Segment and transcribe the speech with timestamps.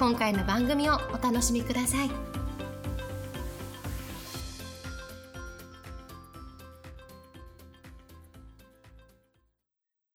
[0.00, 2.10] 今回の番組をお楽しみください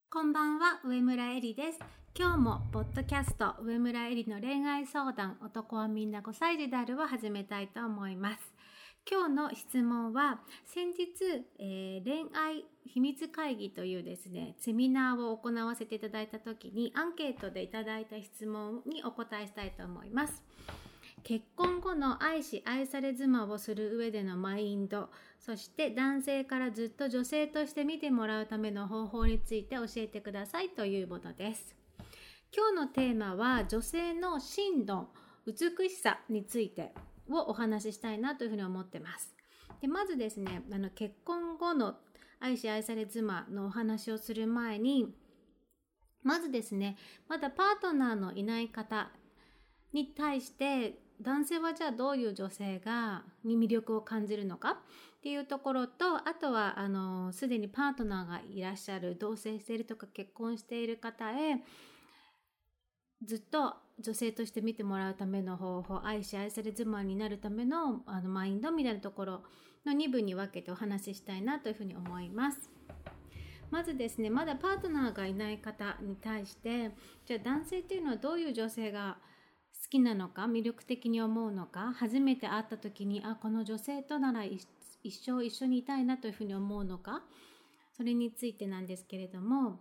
[0.09, 1.79] こんばんは、上村えりです。
[2.17, 8.54] 今日もポッドキャスト上村えりの恋愛相談男はみんな5歳児であるを始めたいと思います。
[9.07, 20.43] 今日の質問は先日、えー、恋愛秘密会議というですねセミナーを行わせていただいた時にアンケートでいただいた質問にお答えしたいと思います。
[21.23, 31.75] 結婚後の愛し愛され妻をする上でのマインドそして男性からずっと女性として見てもらうための方法について教えてくださいというものです
[32.55, 35.09] 今日のテーマは女性の真の
[35.47, 36.93] 美しさについて
[37.29, 39.35] をお話ししたいなというふうに思ってます。
[39.81, 41.95] でまずですねあの結婚後の
[42.39, 45.13] 愛し愛され妻のお話をする前に
[46.23, 49.11] まずですねまだパートナーのいない方
[49.93, 54.75] に対して男性はじゃあどういう女性がに魅力を感じるのかっ
[55.23, 61.63] ていうところとあとはあのすでにパートナーがいらっしゃる同棲しているとか結婚している方へ
[63.23, 69.43] ずっと女性として見てもらうための方法愛し愛され妻になるためのあのマインドみたいなところ
[69.85, 72.69] の2部に分けてお話ししたいなというふうに思います。
[73.71, 76.91] まずですねまだパートナーがいない方に対して
[77.25, 79.17] じゃあ男性っていうのはどういう女性が
[79.73, 84.67] 好きなのか魅力的に思うのか初めて会った時にあこの女性となら一
[85.03, 87.23] 生一緒にいたいなというふうに思うのか
[87.97, 89.79] それについてなんですけれども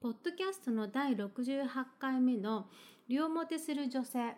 [0.00, 1.68] ポッドキャストの第68
[1.98, 2.70] 回目の
[3.08, 4.36] 「両モテする女性」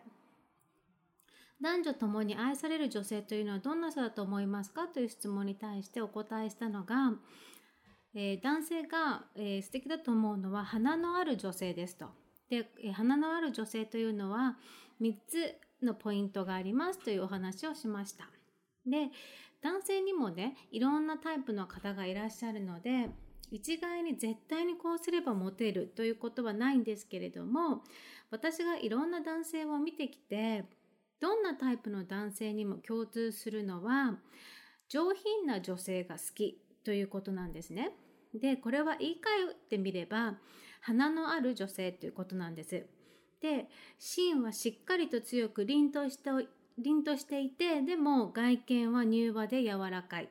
[1.60, 7.12] 男女ともに愛される女性というのはどんな人だと思いますかという質問に対してお答えしたのが、
[8.14, 12.06] えー、男性が、えー、素敵だと思うのは花のある女性ですと。
[12.48, 14.56] で、えー、花のある女性というのは
[15.02, 15.54] 3つ
[15.84, 18.30] のポイントがありますというお話をしました。
[18.86, 19.10] で
[19.60, 23.10] 男性にもねいろんなタイプの方がいらっしゃるので
[23.50, 27.82] 一概に絶対にこうすればモテるということはないんですけれども
[28.30, 30.64] 私がいろんな男性を見てきて
[31.20, 34.14] どんなタイプの男性にも共通するのは
[34.88, 37.92] 上品な女性が好きということなんですね。
[38.34, 40.34] でこれは言い換えてみれば
[40.80, 42.86] 花のある女性ということなんです。
[43.40, 43.68] で
[43.98, 46.30] 芯はしっかりと強く凛として
[46.78, 50.28] 凛としていてでも外見は柔和で柔らかい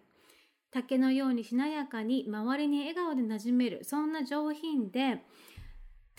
[0.71, 5.23] 竹のようにしなやかに周りに笑顔で馴染めるそんな上品で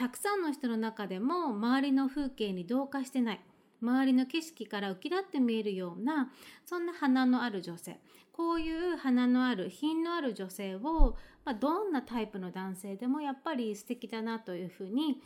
[0.01, 3.41] たくさんの人の中でも周りの風景に同化してない
[3.83, 6.33] 周りの景色から浮き立って見えるような
[6.65, 7.99] そんな花のある女性
[8.33, 15.21] こういう花のある品のある女性を、まあ、どんなタイプの男性でもやっぱり素敵だなというふうに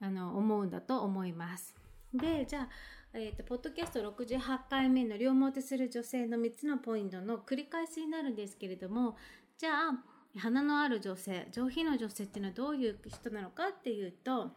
[0.00, 1.74] あの思うんだと思います。
[2.14, 2.68] でじゃあ、
[3.12, 4.40] えーと、ポッドキャスト68
[4.70, 9.18] 回目の両モテする女性の3つのポイントの繰り返しになるんですけれども
[9.58, 14.52] じゃあ花のある女性上品の女性っていうのはどういう人なのかっていうと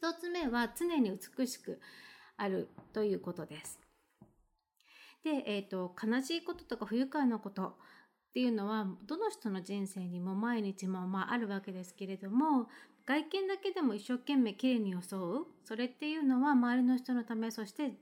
[0.00, 1.80] 1つ目は常に美しく
[2.36, 3.80] あるということです。
[5.24, 7.72] で、えーと、悲しいこととか不愉快なことっ
[8.32, 12.68] ていうのはどの人の人生にも毎日もまああるわけですけれども
[13.06, 17.92] 外見だけでも一生懸命きれいに装うそれっていうのは周りの人のためそして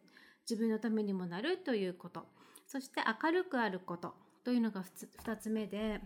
[0.49, 2.27] 自分のためにもなるということ
[2.67, 4.15] そして明るくあること
[4.45, 6.01] というのが 2, つ目で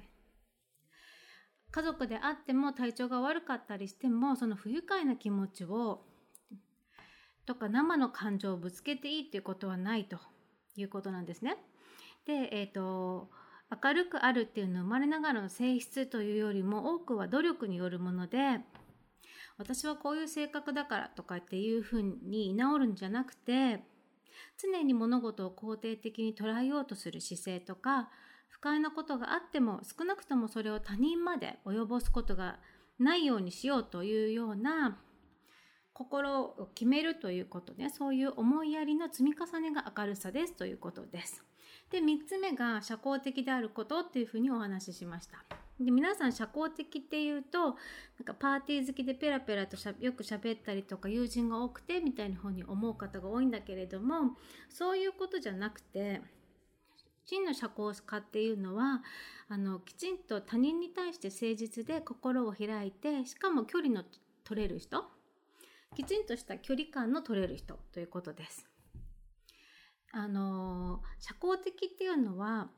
[1.70, 6.02] 家族であっても体調が悪かったりしてもその不愉快な気持ちを
[7.46, 10.18] とか生の感情をぶつけていいっていうことはないと
[10.76, 11.56] いうことなんですね。
[12.26, 13.30] で、えーと
[13.70, 18.60] 明るくあるっていうのは生まれながらの性質というよりも多くは努力によるもので
[19.58, 23.82] 私はこういう性格だからとかっていうふうに居直るんじゃなくて
[24.56, 28.08] 常に物事を肯定的に捉えようとする姿勢とか
[28.48, 32.58] 不快なことがあっても少なくともそれを他人まで及ぼすことが
[32.98, 34.98] ないようにしようというような
[35.92, 41.44] 心を決めるということねそういう思いやりの積み重ねが明るさですということです。
[41.90, 45.44] で3つ目が社交的であることっていうふうにお話ししました。
[45.80, 47.74] で皆さん社交的っていうとなん
[48.24, 54.36] かパーティー好きでペラペラとしゃよく喋ったりとか友人が多くてみたいな風に思う方が多いんだけれども
[54.68, 56.20] そういうことじゃなくて
[57.28, 59.02] 真の社交家っていうのは
[59.48, 64.02] あのきちんと他人に対して誠実で心を開いてしかも距離の
[64.44, 65.04] 取れる人
[65.94, 68.66] きちんとした距離感の取れる人ということです。
[70.10, 72.70] あの社交的っていうのは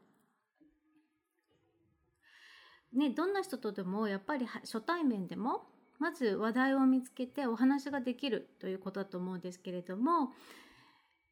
[2.92, 5.62] ね、どんな人とでもやっぱり初対面でも
[6.00, 10.32] まず話題を見つけてお話ができるということだと思うんですけれども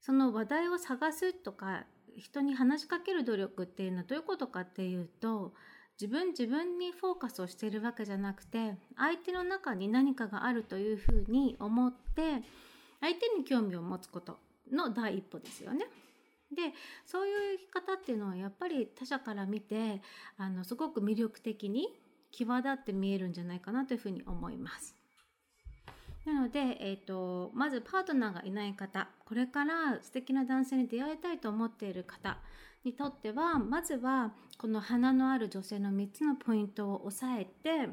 [0.01, 1.85] その話題を探すとか
[2.19, 5.53] 人に話しかける努力っていうのはどういうことかっていうと
[6.01, 12.43] 自分自分にフォーカスをしているわけじゃなくて相手の中に何かがあるというふうに思って
[13.01, 14.39] 相手に興味を持つこと
[14.73, 15.87] の第一歩ですよね。
[16.55, 16.73] で
[17.05, 20.01] そういう生き方っていうのはやっぱり他者から見て
[20.39, 21.89] あのすごく魅力的に
[22.33, 24.98] 際立って見えるんじゃないかなというふうに思います。
[26.29, 32.37] なので、えーと、まずパートナーがいない方これから素敵な男性に出会いたいと思っている方
[32.85, 37.89] にとってはまずはこの花のある女性の3つのポイントを押さえて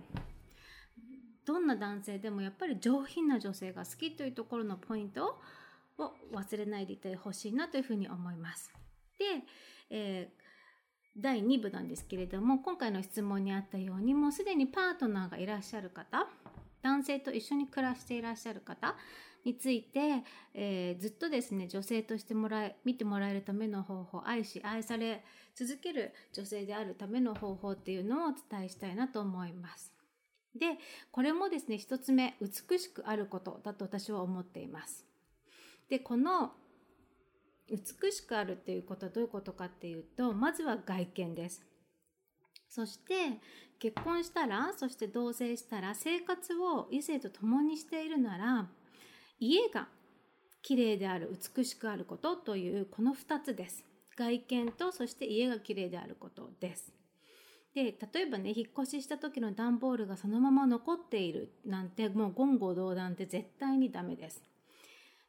[1.45, 5.39] どんな男性でもやっぱり上品な女性が好きというところのポイント
[5.97, 8.73] を忘れないでいてほしいなというふうに思います。
[9.17, 9.25] で、
[9.89, 16.27] えー、第2部なんですけれども今回の質問にあったようにもうすでにパートナーがいらっしゃる方
[16.85, 18.95] 男性と一緒に暮らしていらっしゃる方
[19.43, 20.23] について、
[20.53, 25.23] えー、ずっとですね女性としてもらえ見てもらえるための方法愛し愛され
[25.55, 29.91] 続ける女性であるための方法っていうのをお伝えしたいなと思います。
[30.55, 30.77] で
[31.11, 35.05] これもですね1つ目美しくあることだと私は思っています。
[35.89, 36.51] でこの
[37.67, 41.63] 美しくあるっていうことはどういうことかっていうとまずは外見です
[42.69, 43.39] そして
[43.79, 48.67] 結婚したらそして同棲したら生活を異性と共にしているなら
[49.39, 49.87] 家が
[50.61, 53.85] 綺麗である美しくあることというこの2つです。
[54.17, 56.91] 外見とそして家が綺麗であることです。
[57.75, 64.41] で例えばね引っ越しした時の段ボールがそのまま残っているなんてもう言語道断って絶対にダメです。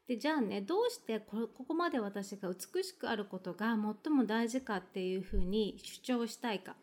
[0.07, 6.75] でじゃあねどうしてここまで私が美しくあることが最も大事かっていうふうに主張したいか。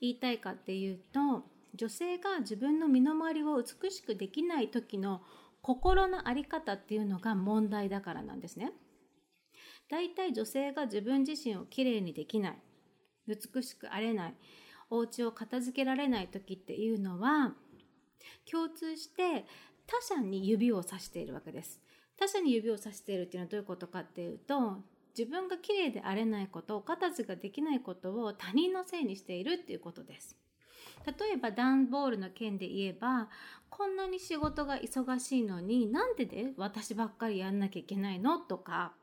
[0.00, 5.22] 言いたいかっていうと女性が自分の身の回りを美しくできない時の
[5.62, 8.72] 心の在り方っていうのが問題だからなんですね。
[9.90, 12.58] だいたい女性が自分自身をきれいにできない
[13.26, 14.34] 美しくあれない
[14.90, 17.54] お家を片付けられない時っていうのは
[18.50, 19.46] 共通して
[19.86, 21.80] 他者に指をさしているわけです。
[22.18, 24.82] 他者に指をさしているっていうのはどういうことかっていうと
[25.16, 30.36] 自分が綺麗であれないことお片付けができないことを他人のせいにしているっていうことです。
[31.06, 33.28] 例えば段ボールの件で言えば
[33.70, 38.94] こんなに仕事が忙しいのになんでで私ばっかりやんなきゃいけないのとか。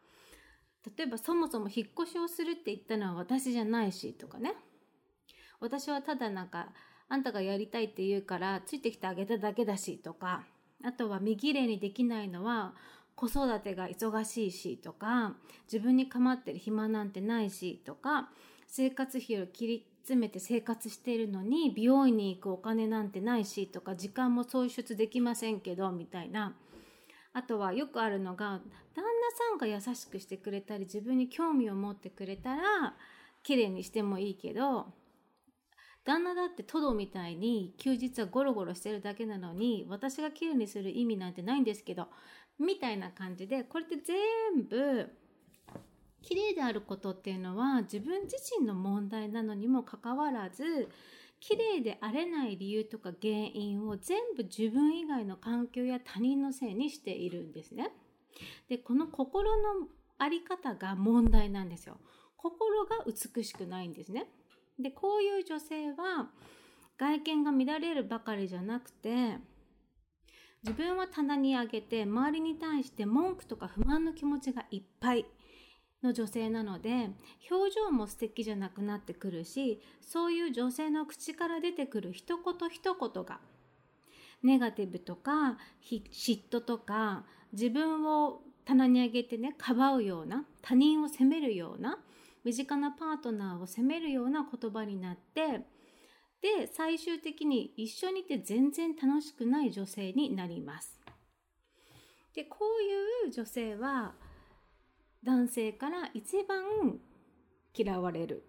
[0.98, 4.54] 例えばそもそも引っ越しをするって言ったのは私じゃないしとかね。
[5.60, 6.70] 私はただなんか
[7.10, 10.44] あんたがやりたいって言うからついてきてあげただけだしとか。
[10.84, 12.76] あとは身綺麗にできないのは
[13.16, 15.36] 子育てが忙しいしとか
[15.72, 18.30] 自分に構ってる暇なんてないしとか
[18.68, 26.56] 生活費を切り詰めて生活しているのに美容院に行くお金なんてないしとか時間も創出できませんけどみたいな。
[27.36, 28.62] あとはよくあるのが
[28.94, 32.96] 旦那さんが優しくしてくれたり自分に興味を持ってくれたら
[33.44, 34.86] 綺麗にしてもいいけど
[36.06, 42.08] 旦那だってトドみたいに休日はゴロゴロしてるだけなのに私が綺麗にする意味なんてないんですけど
[42.60, 45.10] みたいな感じでこれって全部
[46.22, 50.90] 綺麗であることっていうのは自分自身の問題なのにもかかわらず
[51.40, 57.92] 綺麗であれない理由とか原因を全部自分以外の環境や他人のせいにしているんですね。
[58.68, 61.98] でこの心の在り方が問題なんですよ。
[62.38, 64.26] 心が美しくないんですね。
[64.80, 66.30] でこういう女性は
[66.98, 69.38] 外見が乱れるばかりじゃなくて
[70.66, 75.26] 自分は棚に上げて周りに対して文句とか不満の気持ちがいっぱい
[76.02, 77.12] の女性なので
[77.52, 83.40] 表情も素敵じゃなくなってくるしそういう女性の口から出てくる一言一言が
[84.42, 92.00] ネガティブとか嫉妬とか自分を棚に上げてねかばうような他人を責めるような
[92.44, 95.62] 身近なパートナーを責めるような言葉になって
[96.46, 101.02] で最終的に一緒にいて全然楽しくない女性になります。
[102.36, 102.84] でこう
[103.26, 104.14] いう女性は
[105.24, 107.00] 男性から一番
[107.76, 108.44] 嫌われる。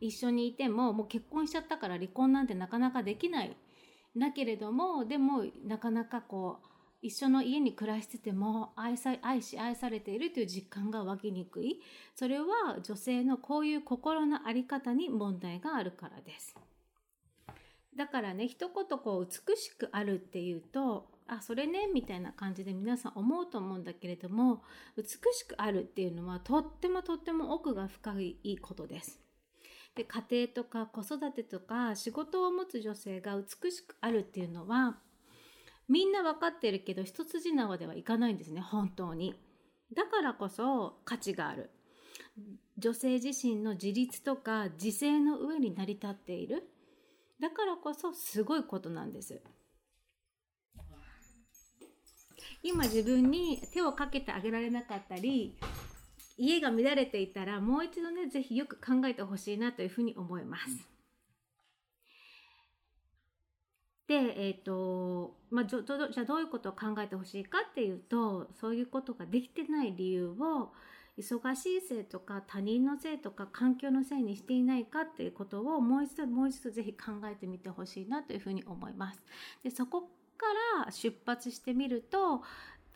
[0.00, 3.56] 一緒にいてももう結婚しちゃったから離婚なんてなかなかできない。
[4.16, 6.66] だけれどもでもなかなかこう
[7.02, 11.80] 一緒の家に暮らしてても愛さ愛し愛されているという実感が湧きにくい。
[12.14, 16.54] それは女性のこういう心の在り方に問題があるからです。
[17.96, 24.62] だからね一言こう美しくあるっていうとあそれねみたいな感じで皆さん思うと思うんだけれども
[24.96, 29.20] 美しくあるっていうのはとってもとっても奥が深いことです。
[29.94, 34.98] で家庭とか子育てとか仕事を持つ女性が美しくあるっていうのは
[35.88, 39.34] みんな分かってるけど一筋縄ではいかないんですね本当に。
[39.92, 41.70] だからこそ価値がある。
[42.78, 46.68] 女性自身の自立とか自制の上に成り立っている。
[47.40, 49.40] だからこそすごいことなんです
[52.62, 55.56] 今自分に手をかけてあげられなかったり
[56.36, 60.90] 家が乱れていたらもう一度ね是非よく考えてほしいなというふうに思います。
[64.08, 70.72] で、えーとまあ、じゃあどういうことを考えてほしいかっていうとそういうことができてない理由を
[71.20, 79.22] 忙しいせいとか他人のせいとか環境のせいにしていないかっていうことをもう一度もう一度ぜひ考えてみてほしいなというふうに思います。
[79.62, 80.02] でそこ
[80.36, 80.46] か
[80.86, 82.42] ら出発してみると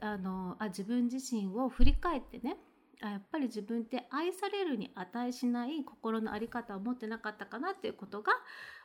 [0.00, 2.56] あのあ自分自身を振り返ってね
[3.02, 8.32] あやっぱり自分って愛されるに値しない心の在り方を持ってなかったかなっていうことが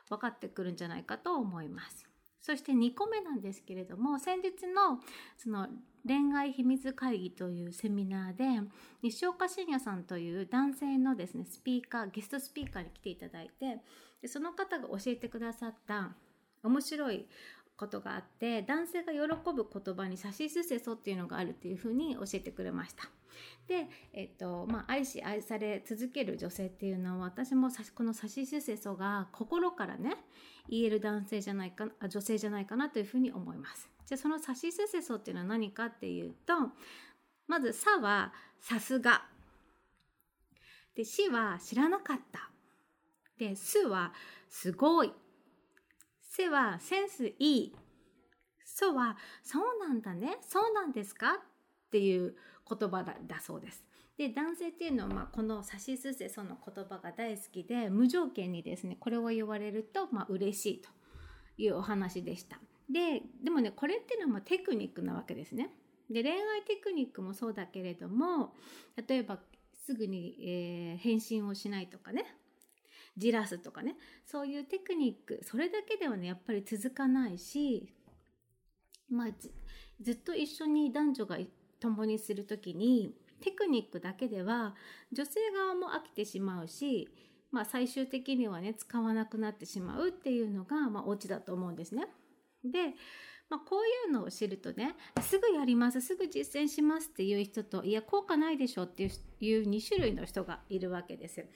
[0.10, 2.06] 分かってくるんじゃないかと思います。
[2.42, 5.00] そして2個目なんですけれども先日の
[5.38, 5.68] その
[6.08, 8.68] 恋愛秘密会議というセミナーで
[9.02, 13.80] 西岡信也さんという男性のですねスピーカーゲストスピーカーに来ていただいて
[14.22, 16.12] でその方が教えてくださった
[16.64, 17.28] 面白い
[17.80, 19.20] ことがあって男性が喜
[19.54, 23.10] ぶ言葉に「さしすせそ」っていうのがあるっていうふうに教えてくれました。
[23.68, 30.18] で、えっとまあ、愛し愛され続ける女性っていうのは私もこの「さしすせそ」が心からね
[30.68, 33.90] 言える男性じゃないかあ女性じゃないかなというふうに思います。
[34.10, 36.72] じゃあその「さしすせそ」っていうのは何かっていうと
[37.46, 39.30] まず「さ」は「さすが」
[40.98, 42.50] で「し」は「知らなかった」
[43.38, 44.12] で「す」は
[44.50, 45.14] 「すごい」
[46.24, 47.76] せはセンスいい。
[48.66, 50.40] そはそうなんだね。
[50.42, 51.40] そうなんですかっ
[51.92, 52.36] ていう
[52.68, 53.86] 言葉だそうです。
[54.18, 60.90] で男性っていうのは、まあ、この「さしすせそ」の言葉が大好きで無条件にですねこれを言われると、まあ嬉しいと
[61.58, 62.60] いうお話でした。
[62.90, 65.70] ででもねこれっていうのはテクニックなわけですね。
[66.10, 68.56] で恋愛テクニックもそうだけれども
[69.08, 69.40] 例えば
[69.86, 72.26] すぐに、えー、返信をしないとかね
[73.16, 77.94] じらすとかねそういうテクニックそれだけではねやっぱり続かないし
[79.10, 79.28] まあ
[80.02, 81.38] ずっと一緒に男女が
[81.80, 84.76] 共にする時にテクニックだけでは
[85.12, 87.10] 女性側も飽きてしまうし、
[87.52, 92.08] まあ、最終的にはね使わなくなってしまうっていうのが、まあ、オチだと思うんですね。
[92.64, 92.96] で、
[93.50, 101.38] まあ、こういうのを知るとねすぐやりますすぐ実践しますっていう人といや効果ないでしょっていう2種類の人がいるわけです。
[101.38, 101.48] で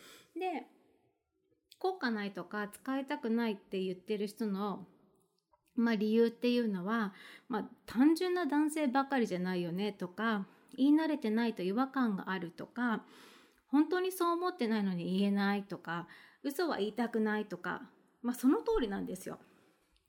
[1.80, 4.88] 効果ないとか使いたくないって言ってる人の
[5.76, 7.14] まあ、理由っていうのは、
[7.50, 10.46] まあ、単純な男性ばかりじゃないよねとか
[10.78, 13.04] 言い慣れてないと違和感があるとか
[13.72, 16.08] 本当にそう思ってないのに言えないとか
[16.44, 17.82] 嘘は言いたくないとか、
[18.22, 19.40] まあ、その通りなんですよ。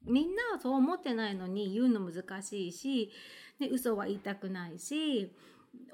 [0.06, 3.10] みんなはそう思ってないのに言うの難しいし、
[3.58, 5.32] ね、嘘は言いたくないし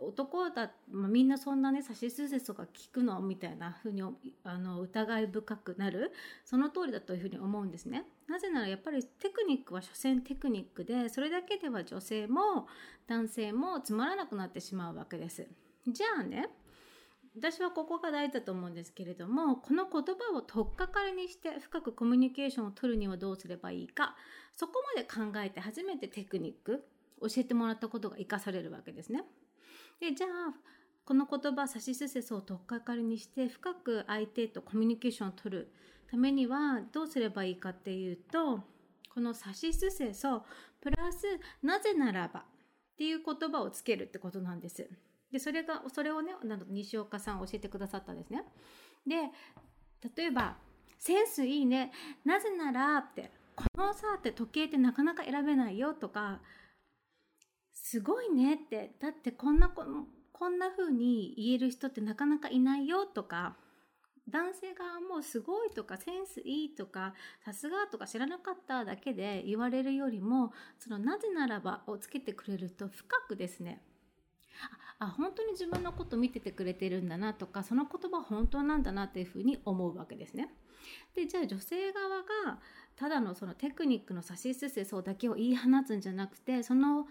[0.01, 4.03] 男だ、まあ、みんなそんなねさしすせそが聞くのみたいなふうに
[4.45, 6.13] あの疑い深くなる
[6.45, 8.05] その通りだというふうに思うんですね。
[8.29, 12.67] なぜならやっぱりテクニックは所詮テクニックでそれだけでは女性も
[13.07, 15.47] 男性もつまらなくなってしまうわけです。
[15.87, 16.49] じゃあね
[17.41, 24.15] 私はここが大事だと思うんですけれどもこの言葉を取っかかりにして深くコミュニケーションを取るにはどうすればいいか
[24.55, 26.85] そこまで考えて初めてテクニック
[27.23, 29.23] 教えてもらったことが生かされるわけですね。
[30.01, 30.55] でじゃあ
[31.07, 35.73] この言葉「さしすせそ」を取っかかりにして深く相手とコミュニケーションを取る
[36.11, 38.63] ためにはどうすればいいかっていうと
[39.15, 40.45] この「さしすせそ」
[40.83, 41.27] プラス
[41.63, 42.45] 「なぜならば」っ
[42.99, 44.91] ていう言葉をつけるってことなんです。
[45.33, 46.35] でそれがそれをね
[46.69, 48.45] 西岡さん教えてくださったんですね。
[49.07, 49.31] で
[50.17, 50.57] 例えば
[50.99, 51.93] 「センスいいね
[52.25, 56.41] なぜなら」って「このさ」って時計ってなかなか選べないよとか
[57.73, 59.85] すごいねってだってこんなこ
[60.33, 63.57] こんな風に言える人ってなかなかいないよとか
[64.29, 73.83] 男性側もすごいとかセンスいいとかさすがとか知らなかっただけで言われるよりもそのなぜならばをつけてくれると深くですね
[75.01, 80.51] あ本当に自分のこと見ててくれてるんだなとかその言葉本当なんだなっていうふうに思うわけですね。
[81.15, 82.59] でじゃあ女性側が
[82.97, 87.07] ただのそのテクニックの指しすせそうだけを言い放つんじゃなくてその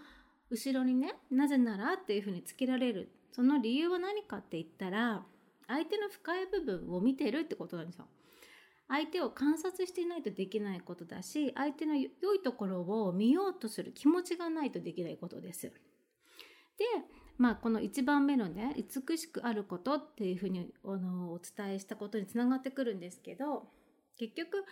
[0.50, 5.24] 後ろにねなぜならっていうふうにつけられるその理由は何かって言ったら
[5.66, 8.06] 相手の深い部分を見てるってことなんですよ。
[8.88, 15.72] 相手を観察していないとできないことだし相手の良いところを見ようとする気持ちがないとできないことです。
[16.76, 16.84] で
[17.40, 23.64] まあこの1番目のね美しくあることっていうふうにあのお伝えしたことにつながってくるんですけど
[24.18, 24.62] 結局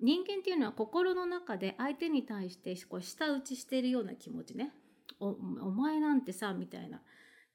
[0.00, 4.72] 人間っていうのは心の中で相手に対してこう舌打ちしているような気持ちね。
[5.18, 5.34] おお
[5.72, 6.98] 前なんてさみたいな。
[6.98, 7.00] っ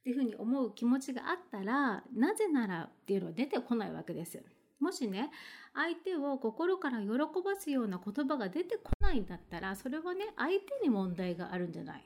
[0.04, 4.44] ていうふうに思う気持ちがあったらなぜならっていうのは出てこないわけです。
[4.80, 5.30] もしね
[5.74, 7.08] 相手を心から喜
[7.44, 12.04] ばすような言葉が出てこないんだったらそれはね相手に問題があるんじゃない。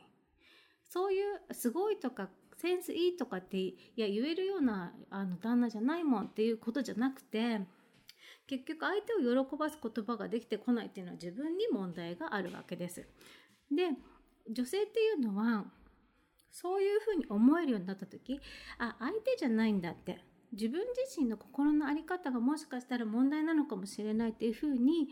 [0.94, 2.30] そういうすごいとか
[2.64, 7.60] センスいいとかっていや言えるようなあの旦那じゃないもんっていうことじゃなくて
[8.48, 13.06] 結局相手を喜ばす言葉ができてこないっていうのは自分に問題があるわけです。
[13.70, 13.90] で
[14.50, 15.66] 女性っていうのは
[16.52, 18.40] そういうふうに思えるようになった時
[18.78, 20.20] あ相手じゃないんだって
[20.54, 25.10] 自分自身の心の在り方がもしかしたら問題なのかもしれないっていうふうに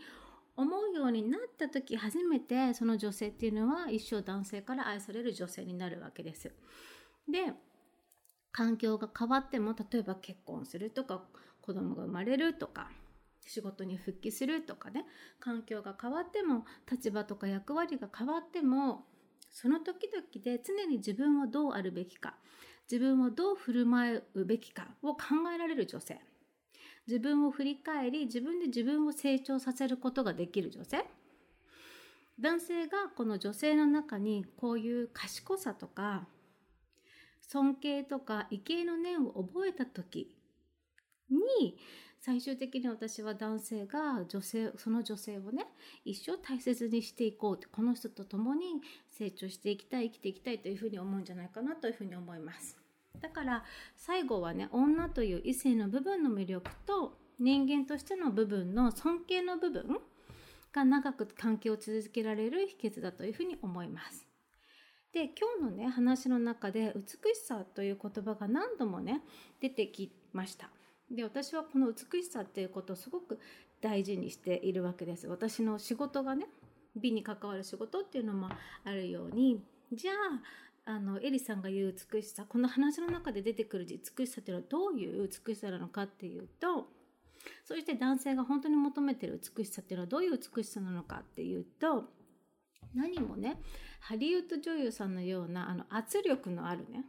[0.56, 6.50] 思うようになった時初めてその女性っていうのは一生男性から愛される女性になるわけです。
[7.30, 7.52] で
[8.50, 11.22] 環境が変わっても例えば結婚するとか
[11.60, 12.90] 子供が生まれるとか
[13.46, 15.04] 仕事に復帰するとかね
[15.40, 19.04] 環境が変わっても立場とか役割が変わっても
[19.50, 22.34] その時々で常に自分はどうあるべきか
[22.90, 25.22] 自分をどう振る舞うべきかを考
[25.54, 26.20] えられる女性
[27.06, 31.04] 自分を振り返り自分で自分を成長させることができる女性
[32.40, 36.26] 男性がこの女性の中にこういう賢さとか
[37.52, 40.34] 尊敬とか畏敬の念を覚えた時
[41.30, 41.76] に
[42.18, 45.66] 最終的に私は男性が女性その女性をね
[46.06, 48.80] 一生大切にしていこうってこの人と共に
[49.10, 52.78] 成長していきたい生きていきたいというふうに思うんじゃないかなというふうに思います。
[53.20, 53.64] だから
[53.96, 59.98] 最後はね女という異性の部分の魅力と人間としての部分の尊敬の部分
[60.72, 64.31] が長く関係を続けられる秘訣だというふうに思います。
[65.12, 69.22] で今日のね話の中で美しさという言葉が何度もね
[69.60, 70.70] 出てきました。
[71.10, 73.38] で私はこの美しさっていうことをすごく
[73.82, 75.26] 大事にしているわけです。
[75.26, 76.46] 私の仕事がね
[76.96, 78.48] 美に関わる仕事っていうのも
[78.84, 79.62] あるように。
[79.92, 80.12] じゃ
[80.86, 86.88] ああのエリさんが言う美しさこの話の中で出てくる美しさっていうのはどういう美しさなのかっていうと
[87.64, 92.06] そして男性が本当に求めてる美しさっていうのはどういう美しさなのかっていうと
[92.94, 93.60] 何もね
[94.00, 97.04] ハリウッド女優さんのようなあの圧力のあるね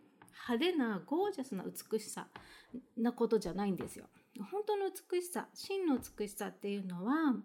[0.47, 2.27] 派手なゴージャスな美しさ
[2.97, 4.05] なことじゃないんですよ。
[4.51, 7.35] 本当の美しさ真の美しさっていうのは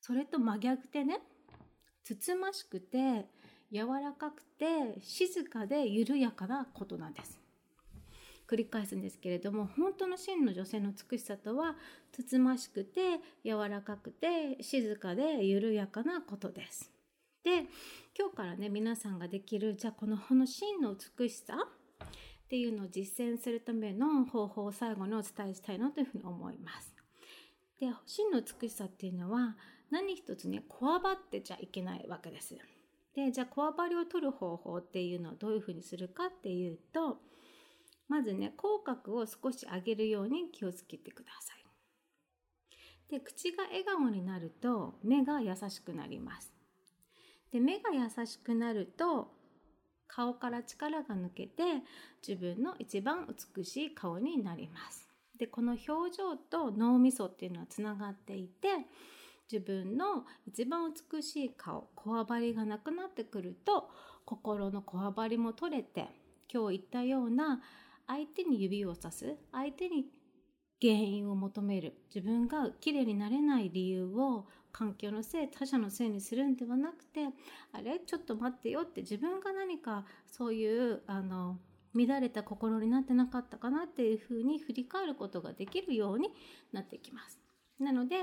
[0.00, 1.20] それと真逆でね
[2.02, 3.26] つつましくて
[3.72, 7.40] 柔らかくて静かで緩やかなことなんです。
[8.46, 11.76] 繰り返すんですけれども本当の真の女性の美しさとは
[12.12, 16.93] つつましくて柔らかくて静かで緩やかなことです。
[17.44, 17.66] で
[18.18, 26.94] 今日からね皆さんができるじゃあこのこの真の美しさっていうのを実践するための方法を最後にお伝えしたいなというふうに思います。
[27.78, 29.56] で真の美しさっていうのは
[29.90, 32.56] 何一つねこわばってちゃいけないわけです。
[33.14, 37.18] でじゃあこわばりを取る方法っていうのはどういうふうにするかっていうと
[38.08, 41.54] まずね口角を少し上げるように気をつけてください。
[43.10, 46.53] で口が笑顔になると目が優しくなります。
[47.54, 49.28] で目が優しくなると
[50.08, 51.62] 顔から力が抜けて
[52.26, 55.08] 自分の一番美しい顔になります。
[55.38, 58.68] でこの表情と脳みそっていうのはつながっていて
[59.50, 63.88] 自分の一番美しい顔こわばりがなくなってくると
[64.24, 66.08] 心のこわばりも取れて
[66.52, 67.60] 今日言ったような
[68.08, 70.06] 相手に指をさす相手に
[70.82, 77.28] 原因を求める自分が綺麗になれない理由を環境のせい他者のせいにするんではなくて
[77.72, 78.00] あれ？
[78.00, 81.58] ちょっと待ってよって自分が何かそういうあの
[81.94, 86.28] 乱れた心になってなかったかなっていうふうに振り返ることができるように
[86.72, 87.38] なってきます。
[87.78, 88.16] なので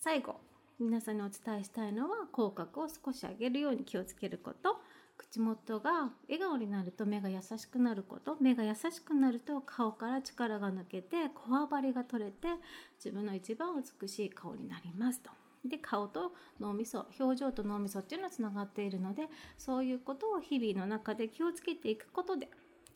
[0.00, 0.40] 最後
[0.78, 4.76] 皆さんにお伝えしたいのは口角を少し上げるように気をつけること
[5.16, 12.48] 口元が笑顔になると目が優しくなること目が優しくなると顔から力が抜けてこわばりが取れて
[12.96, 15.30] 自分の一番美しい顔になりますと。
[15.64, 22.48] で顔と脳みそ表情と脳みそっていうのはつながっているのでそういうことを日々の中で気をつけていくことで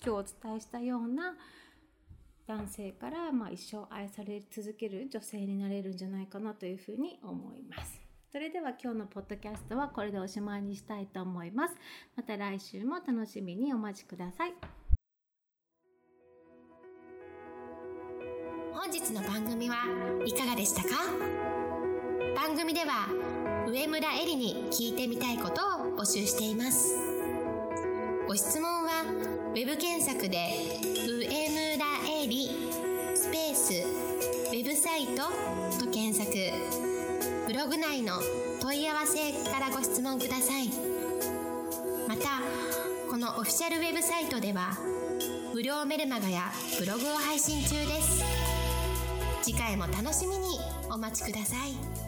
[0.05, 1.35] 今日お伝えしたような
[2.46, 8.00] 男性からまあ一生愛され続ける女性になれるんじゃないかなというふうに思います。
[8.31, 11.74] それでは今日のポッドキャストはこれでおしまいにしたいと思います。
[12.14, 14.55] また来週も楽しみにお待ちください。
[18.74, 19.76] 本日の番組は
[20.24, 21.55] いかがでしたか？
[22.37, 23.09] 番組では
[23.66, 26.94] 上村えりに聞いてみたいことを募集しています。
[28.29, 29.05] ご質問は
[29.53, 30.46] ウェブ検索で
[31.09, 32.51] 「上村えり」
[33.16, 33.72] スペース
[34.53, 35.22] 「ウェブサイト」
[35.83, 36.31] と検索。
[37.46, 38.20] ブログ内の
[38.61, 40.68] 問い合わせからご質問ください。
[42.07, 42.42] また
[43.11, 44.77] このオフィシャルウェブサイトでは
[45.55, 48.22] 無料メルマガやブログを配信中です。
[49.40, 50.59] 次回も楽しみに
[50.90, 52.05] お待ちください。